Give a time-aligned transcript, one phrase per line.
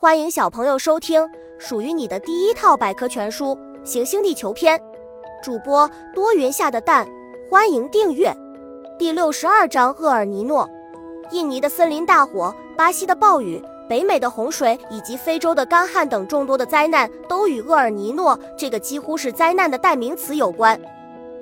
[0.00, 1.28] 欢迎小朋友收听
[1.58, 3.46] 属于你的第一套百科全书
[3.84, 4.78] 《行星地球篇》，
[5.42, 7.04] 主播多云下的蛋，
[7.50, 8.32] 欢迎订阅。
[8.96, 10.70] 第六十二章：厄尔尼诺。
[11.32, 20.80] 印尼的森林大火、巴西的暴雨、北美的洪水以及非洲的干旱等众多的灾难，都与厄尔尼诺这个几乎是灾难的代名词有关。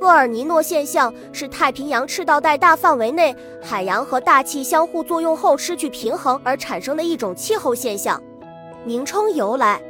[0.01, 8.19] 厄尔尼诺现象是太平洋赤道带大范围内海洋和大气相互作用后失去平衡而产生的一种气候现象。
[8.87, 9.83] 名称由来，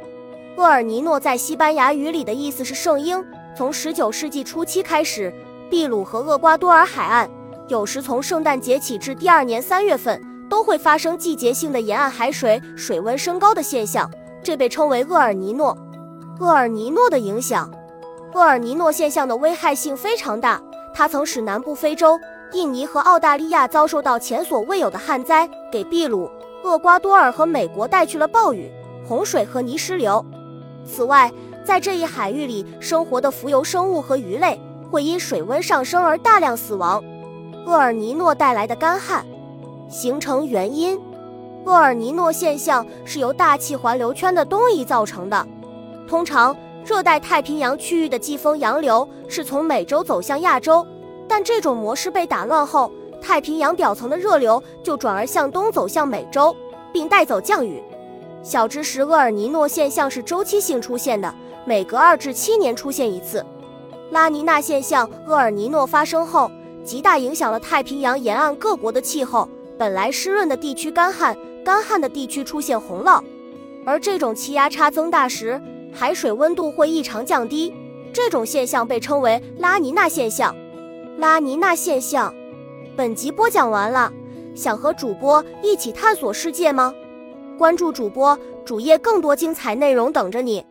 [0.55, 3.23] 厄尔尼诺在西班牙语里的意思是圣婴。
[3.55, 5.31] 从19世纪初期开始，
[5.69, 7.29] 秘鲁和厄瓜多尔海岸
[7.67, 14.09] 有时从圣诞节起至第二年三月份都会发生季节性的沿岸海水水温升高的现象，
[14.41, 15.77] 这被称为厄尔尼诺。
[16.39, 17.71] 厄尔尼诺的影响，
[18.33, 20.59] 厄尔尼诺现象的危害性非常大，
[20.91, 22.19] 它曾使南部非洲、
[22.51, 26.27] 印尼和澳大利亚遭受到前所未有的旱灾，给秘鲁、
[26.63, 28.71] 厄瓜多尔和美国带去了暴雨。
[29.07, 30.23] 洪水和泥石流。
[30.83, 31.31] 此外，
[31.63, 34.59] 在这一海域里生活的浮游生物和鱼类
[34.89, 37.03] 会因水温上升而大量死亡。
[37.65, 39.25] 厄尔尼诺带来的干旱
[39.89, 40.99] 形成原因，
[41.65, 45.47] 厄尔尼诺现象是由大气环流圈的东移造成的。
[46.07, 50.85] 通常，热带太平洋区域的季风洋流是从美洲走向亚洲，
[51.27, 52.89] 但这种模式被打乱后，
[53.21, 56.55] 太平洋表层的热流就转而向东走向美洲，
[56.93, 57.83] 并带走降雨。
[58.47, 63.45] 小知识：厄尔尼诺现象是周期性出现的，每隔二至七年出现一次。
[64.09, 66.49] 拉尼娜现象，厄尔尼诺发生后，
[66.81, 69.49] 极大影响了太平洋沿岸各国的气候。
[69.77, 73.21] 本来湿润的地区干旱，干旱的地区出现洪涝。
[73.85, 75.61] 而这种气压差增大时，
[75.91, 77.73] 海水温度会异常降低。
[78.13, 80.55] 这种现象被称为拉尼娜现象。
[81.17, 82.33] 拉尼娜现象。
[82.95, 84.09] 本集播讲完了，
[84.55, 86.93] 想和主播一起探索世界吗？
[87.57, 90.63] 关注主播主页，更多精彩内容等着你。